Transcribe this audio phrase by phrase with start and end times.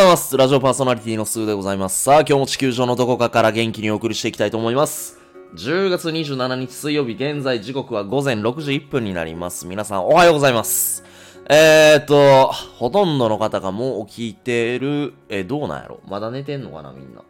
[0.00, 0.34] ございます。
[0.34, 2.04] ラジオパーソナリティのスーでございます。
[2.04, 5.20] さあ、今日も地球上のどこかから元気にお送りしていきたいと思います。
[5.56, 9.66] 10月27日水曜日、現在時刻は午前6時1分になります。
[9.66, 11.04] 皆さん、おはようございます。
[11.50, 16.00] えーと、ほとんどの方がもう起きてる、え、どうなんやろ？
[16.08, 17.22] まだ寝てんのかな、みんな。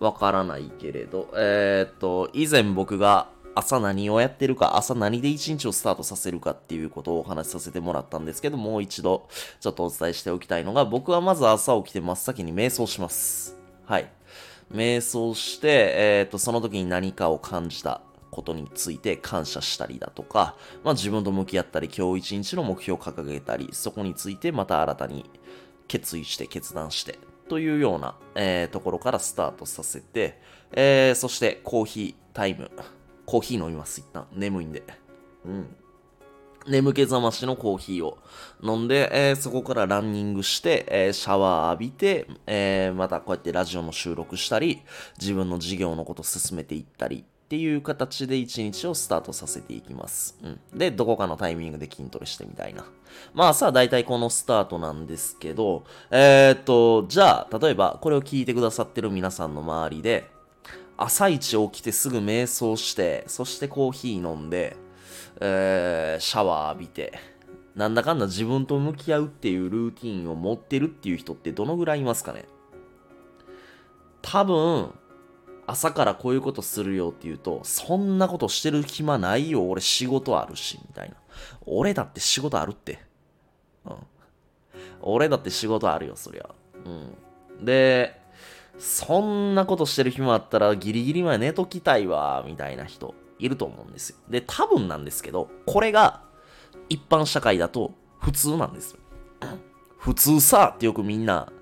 [0.00, 9.28] わからないけれど、えーと、以前僕が朝何をやってるか、朝何で一日をスタートさせるかっていうことをお話しさせてもらったんですけど、もう一度
[9.60, 13.58] ちょっとお伝えしておきたいのが、僕はまず朝起きて真っ先に瞑想します。
[13.84, 14.10] はい。
[14.72, 25.28] 瞑想して、えーと、その時に何かを感じたことについて感謝したりだとか、まあ自分と向き合ったり、今日一日の目標を掲げたり、そこについてまた新たに
[25.88, 30.40] 決意して決断して、というような、えーところからスタートさせて、
[30.70, 32.70] えーそしてコーヒータイム。
[33.30, 34.26] コーヒー飲みます、一旦。
[34.32, 34.82] 眠いんで。
[35.44, 35.76] うん。
[36.66, 38.18] 眠気覚ましのコーヒーを
[38.60, 44.82] 飲んで、えーそこからランニングして、えーシャワー浴びて、えーまたこうやってラジオの収録したり、
[45.20, 50.36] 自分の事業のこと進めていったりっていう形で一日をスタートさせていきます。
[50.42, 50.60] うん。
[50.76, 52.84] で、どこかのタイミングで筋トレしてみたいな。
[53.32, 60.28] まあさあ大体このスタートなんですけど、えーっと、じゃあ、例えばこれを聞いてくださってる皆さんの周りで、
[61.02, 64.76] 朝一起きてすぐ瞑想して、そしてコーヒー飲んで、
[65.40, 67.18] えーシャワー浴びて、
[67.74, 72.44] なんだかんだ自分と向き合うっていうルーティンを持ってるっていう人ってどのぐらいいますかね？
[74.20, 74.92] 多分、
[75.66, 81.14] 朝からこういうことするよって言うと、そんなことしてる暇ないよ、俺仕事あるし、みたいな。
[81.64, 82.98] 俺だって仕事あるって。
[83.86, 83.96] うん。
[85.00, 86.50] 俺だって仕事あるよ、そりゃ。
[86.84, 87.64] うん。
[87.64, 88.19] で、
[88.80, 94.16] そんなことしてる暇あったらギリギリまで寝ときたいわ、みたいな人いると思うんですよ。
[94.30, 96.22] で、多分なんですけど、これが
[96.88, 98.98] 一般社会だと普通なんですよ。
[99.98, 101.52] 普通さってよくみんな、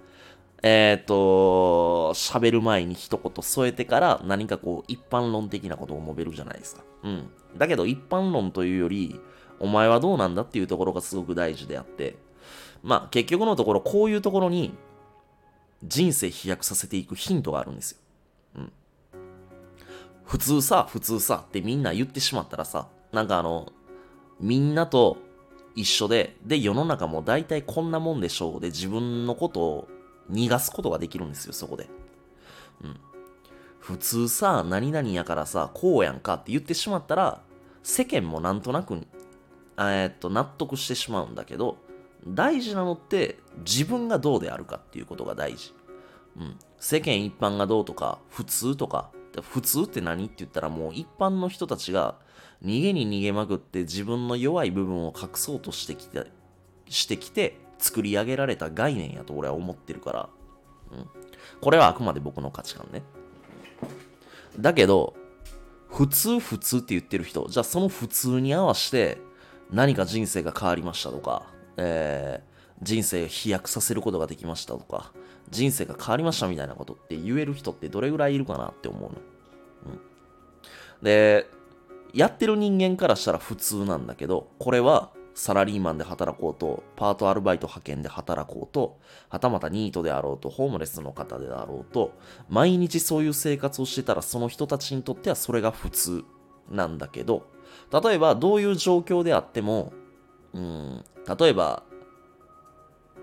[0.62, 6.84] えっ、と、喋る前に一言添えてから何かこう一般論的なことを述べるじゃないですか。
[7.02, 7.30] うん。
[7.56, 9.20] だけど一般論というより、
[9.58, 12.16] お前はどうなんだっていうところがすごく大事であって、
[12.84, 14.72] まあ結局のところこういうところに
[15.84, 17.98] 人生飛躍させていくヒントがあるんですよ。
[18.56, 18.72] うん。
[20.24, 23.72] 普通さ、普通さってみんな言ってしまったらさ、なんかあの、
[24.40, 25.18] みんなと
[25.74, 29.88] 一緒で、で、世の中も大体こんなもんでしょうで、自分のことを
[30.30, 31.88] 逃がすことができるんですよ、そこで。
[32.82, 33.00] うん。
[33.78, 37.42] 普通さ、何々やからさ、こうやんかって言ってしまったら、
[37.82, 38.94] 世間もなんとなく、
[39.78, 41.78] えーっと、納得してしまうんだけど、
[42.34, 45.74] 大事なのって自分がどうであるかっていうことが大事。
[46.36, 46.58] うん。
[46.78, 49.10] 世間一般がどうとか、普通とか、
[49.42, 52.16] 普通って何って言ったらもう一般の人たちが
[52.64, 56.30] 逃げに逃げまくって自分の弱い部分を隠そうとしてきて、
[56.88, 60.28] してきて作り上げられた概念やと俺は思ってるから。
[60.92, 61.06] うん。
[61.60, 63.02] これはあくまで僕の価値観ね。
[64.58, 65.14] だけど、
[65.88, 69.18] 普通普通って言ってる人、じゃあその普通に合わせて
[69.70, 71.46] 何か人生が変わりましたとか、
[71.78, 75.12] えー人生を飛躍させることができましたとか、
[75.50, 79.08] 人生が変わりましたみたいなことって言える人ってどれぐらいいるかなって思うの。
[79.08, 80.00] うん。
[81.02, 81.46] で、
[82.14, 92.12] やってる人間からしたら普通なんだけど、これはサラリーマンで働こうと、パートアルバイト派遣で働こうと、はたまたニートであろうと、ホームレスの方であろうと、
[92.48, 96.24] 毎日そういう生活をしてたらその人たちにとってはそれが普通
[96.70, 97.46] なんだけど、
[97.92, 99.92] 例えばどういう状況であっても、
[100.54, 101.04] うん、
[101.38, 101.82] 例えば、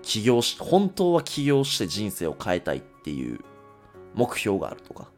[0.02, 3.40] 起業し、本当は起業して人生を変えたいっていう
[4.14, 5.08] 目標があるとか、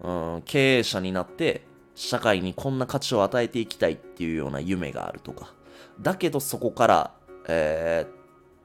[0.00, 1.62] うん、経営者になって
[1.94, 5.52] 社会にこんな価値を与えていきたいっていうような夢があるとか、
[6.00, 7.14] だけどそこから、
[7.48, 8.20] えー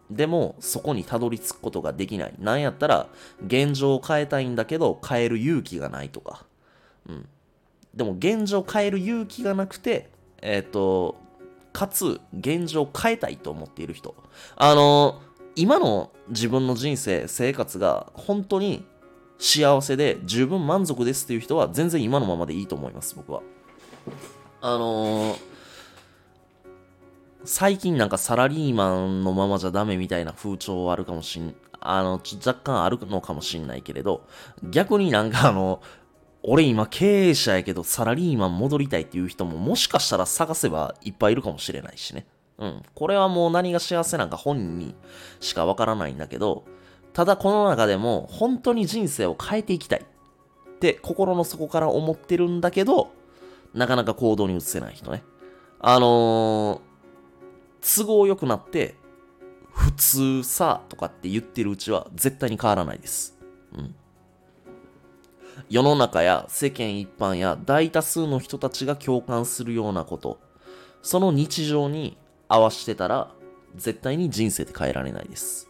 [0.09, 2.33] でもそこにたどり着くことができない。
[2.37, 3.09] なんやったら
[3.45, 6.45] 現状を変えたいんだけど変える勇気がないとか。
[7.07, 7.27] うん。
[7.93, 10.09] でも現状を変える勇気がなくて、
[10.41, 11.15] えっ、と、
[11.75, 14.15] かつ現状を変えたいと思っている人。
[14.55, 15.21] あの
[15.57, 18.85] 今の自分の人生、生活が本当に
[19.37, 23.41] 幸せで十分満足ですっていう人は全然今のままでいいと思います、僕は。
[24.61, 25.55] あのー
[27.47, 34.25] 最近なんかサラリーマンのままじゃダメみたいな風潮はあるかもしん、あの、若干あるのかもしんないけれど、
[34.63, 35.79] 逆になんかあの、
[36.47, 42.27] 俺今経営者やけどサラリーマン戻りたいっていう人ももしかしたら探せばいっぱいいるかもしれないしね。
[42.59, 42.83] うん。
[42.93, 44.95] これはもう何が幸せなんか本人に
[45.39, 46.65] しかわからないんだけど、
[47.13, 53.11] ただこの中でも本当に人生を変えていきたいって心の底から思ってるんだけど、
[53.73, 55.23] なかなか行動に移せない人ね。
[55.79, 58.95] あのー、都合良くなって、
[59.71, 63.37] 普通さとかって言ってるうちは絶対に変わらないです。
[63.73, 63.95] うん。
[65.69, 70.39] 世の中や世間一般や大多数の人たちが共感するようなこと、
[71.01, 72.17] その日常に
[72.47, 73.31] 合わしてたら
[73.75, 75.69] 絶対に人生って変えられないです。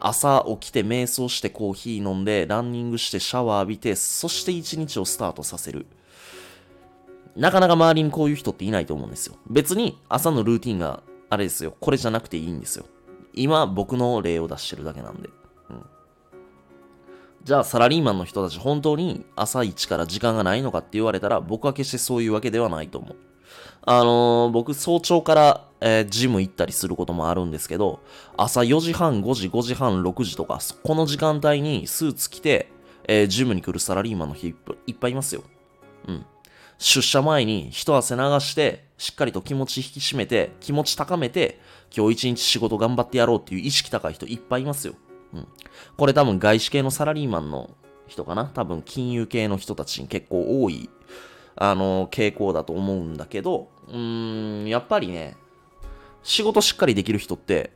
[0.00, 5.86] 朝起きて瞑想してコーヒー飲んでランニングしてシャワー浴びてそして一日をスタートさせる。
[7.36, 9.36] なかなか周りにこういう人っていないと思うんですよ。
[9.48, 11.76] 別に朝のルーティンがあれですよ。
[11.78, 12.86] これじゃなくていいんですよ。
[13.34, 15.28] 今僕の例を出してるだけなんで。
[17.42, 23.16] じゃあサラリーマンの人たち本当に朝一から時間がないのかって言われたら僕は決してそういうわけではないと思う。
[23.82, 28.00] あのー、僕早朝から、えー、ジム行ったりすることもあるんですけど、
[28.36, 32.70] 朝4時半、5時、5時半、6時とか、この時間帯にスーツ着て、
[33.08, 34.52] えー、ジムに来るサラリーマンの人い
[34.92, 35.42] っぱいいますよ。
[36.06, 36.26] うん。
[36.78, 41.58] 出社前に一汗流して、しっかりと気持ち引き締めて、気持ち高めて、
[41.94, 44.94] 今日一日仕事頑張ってやろうっていう意識高い人いっぱいいますよ。
[45.32, 45.48] うん。
[45.96, 47.70] これ多分外資系のサラリーマンの
[48.06, 48.46] 人かな？
[48.46, 50.90] 多分金融系の人たちに結構多い、
[51.56, 55.36] あの、傾向だと思うんだけど、うーん、やっぱりね、
[56.22, 57.72] 仕事しっかりできる人って、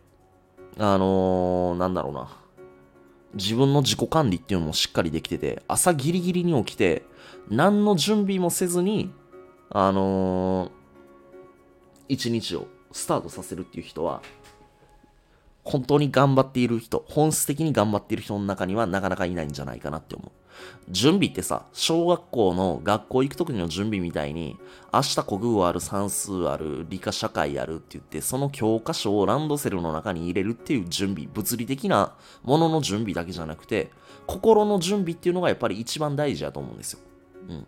[0.79, 2.37] あのー、なんだろうな。
[3.35, 7.05] 自分の自己管理っていうのもしっかりできてて、朝ギリギリに起きて、
[7.49, 9.13] 何の準備もせずに、
[9.71, 10.71] あのー、
[12.09, 14.23] 一日をスタートさせるっていう人は、
[15.65, 20.31] 本当に頑張っている人、本質的に頑張っている人の中にはなかなかいないんじゃないかなって思う。
[20.89, 24.59] 準備ってさ、小学校の学校行く時の準備みたいに、
[24.93, 33.91] 明日国語ある、算数ある、理科社会あるって言って、その教科書をランドセルの中に入れるっていう準備、物理的なものの準備だけじゃなくて、
[34.27, 37.01] 心の準備っていうのがやっぱり一番大事だと思うんですよ。
[37.49, 37.67] うん。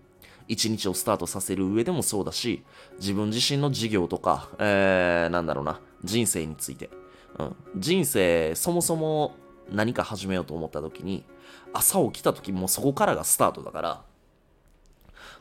[0.48, 2.62] 一日をスタートさせる上でもそうだし、
[2.98, 6.90] 自分自身の事業とか、えー、なんだろうな、人生について。
[7.38, 7.56] うん。
[7.76, 9.34] 人生、そもそも
[9.70, 11.24] 何か始めようと思った時に、
[11.72, 14.02] 朝起きた時もそこからがスタートだから、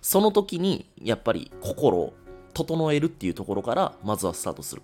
[0.02, 2.14] その時にやっぱり心を
[2.54, 4.82] 整えるっていうところからまずはスタートする。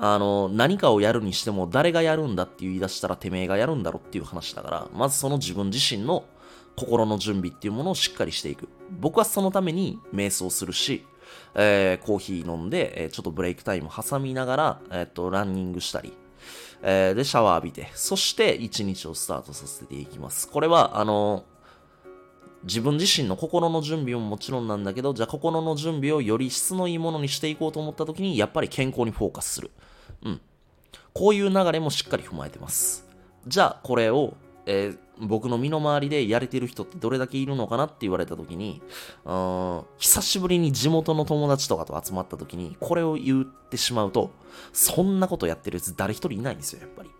[0.00, 6.24] あの、何かをやるにしても誰がやるんだって言い出したらてめえがやるんだろっていう話だから、まずその自分自身の
[6.76, 8.68] 心の準備っていうものをしっかりしていく。
[8.90, 11.04] 僕はそのために瞑想するし、
[11.54, 16.12] えー、コーヒー飲んで、えー、ちょっとブレイクタイム挟みながら、えー、っと、ランニングしたり、
[16.82, 20.48] えー、で、シャワー浴びて、そして一日をスタートさせていきます。
[20.48, 21.44] これは、あの
[22.64, 29.70] 自分自身の心の準備ももちろんなんだけど、じゃあ心の準備をより質のいいものにしていこうと思った時に、やっぱり健康にフォーカスする。
[30.24, 30.40] うん。
[31.12, 33.06] こういう流れもしっかり踏まえてます。
[33.46, 34.34] じゃあ、これを、
[34.66, 38.82] えー、僕の身の回りでやれてる人ってどれだけいるのかなって言われた時に、
[39.24, 44.30] うん、久しぶりに地元の友達とかと集まった時に、これを言ってしまうと、
[44.72, 47.10] そんなことやってるやつ誰一人いないんですよ、やっぱり。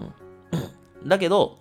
[0.00, 1.08] うん。
[1.08, 1.58] だけど、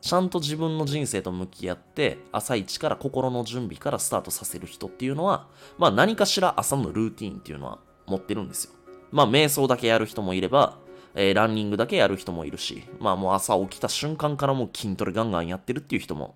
[0.00, 5.48] ちゃんと自分の人生と向き合って、朝一から心の準備からスタートさせる人っていうのは、
[5.78, 8.72] まあ何かしら朝のルーティーンっていうのは持ってるんですよ。
[9.10, 10.76] まあ瞑想だけやる人もいれば、
[11.14, 16.34] えー、ランニングだけやる人もいるし、まあもう朝起きた瞬間からもう筋トレガンガンやってるっていう人も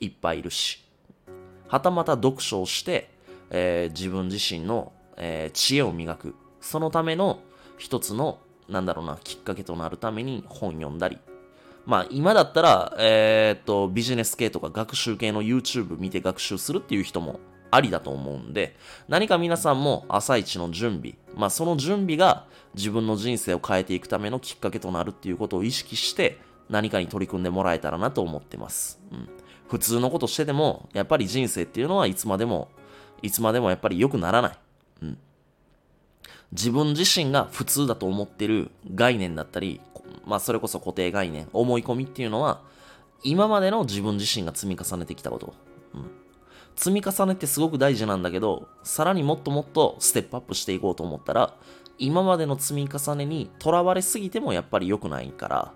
[0.00, 0.84] いっぱいいるし、
[1.68, 3.10] はたまた読書をして、
[3.50, 6.34] えー、自分自身の、えー、知恵を磨く。
[6.60, 7.40] そのための
[7.78, 8.38] 一つの、
[8.68, 11.18] なんだろうな、きっかけとなるために本読んだり。
[11.86, 18.76] まあ今だったら、えー、っと、ビジネス系とか学習系の YouTube 見て学習するっていう人もありだと思うんで、
[19.08, 29.00] 何か皆さんも朝一の準備、まあその準備が自分の人生を変えていくためのきっかけとなるっていうことを意識して何かに取り組んでもらえたらなと思ってます。
[29.12, 29.28] うん。
[29.68, 32.68] 普通のことしてても、やっぱり人生っていうのはいつまでも、
[33.22, 34.58] いつまでもやっぱり良くならない。
[35.02, 35.18] うん。
[36.52, 39.80] 自分自身が普通だと思ってる概念だったり、
[40.24, 42.62] まあそれこそ固定概念、思い込みっていうのは、
[43.22, 45.54] 今までの自分自身が積み重ねてきたこと。
[45.94, 46.10] うん。
[46.78, 51.54] 積み重ねってすごく大事なんだけど、さらにもっともっとステップアップしていこうと思ったら、
[51.98, 55.72] 今までの積み重ねにとらわれすぎてもやっぱり良くないから、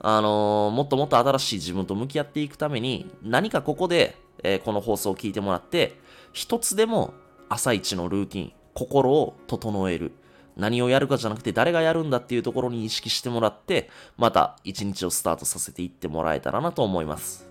[0.00, 6.00] あのー、もっともっと新しい自分と向き合っていくために、何かここで、えー、この放送を聞いてもらって、
[6.32, 7.14] 一つでも
[7.48, 10.12] 朝一のルーティン、心を整える。
[10.56, 17.48] 何をやるかじゃなくて誰がやるんだっていうところに意識してもらって、また一日をスタートさせていってもらえたらなと思います。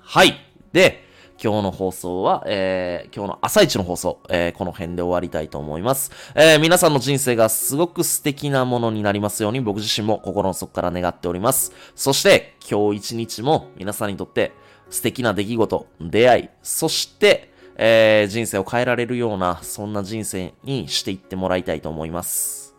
[0.00, 0.34] はい。
[0.72, 1.04] で、
[1.42, 6.10] 今日の放送は、えー、今日の朝一の放送、えー、この辺で終わりたいと思います。
[6.34, 11.72] えー、皆さんの人生がすごく素敵なものになりますように僕自身も心の底から願っております。
[11.94, 14.52] そして、今日一日も皆さんにとって
[14.90, 22.74] 素敵な出来事、出会い、そして、えー、人生を変えられるような、そんな人生にしていってもらいたいと思います。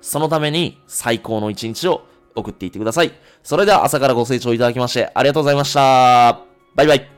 [0.00, 2.02] そのために最高の一日を
[2.34, 3.12] 送っていってください。
[3.42, 6.40] それでは朝からご清聴いただきましてありがとうございました。
[6.74, 7.17] バイバイ。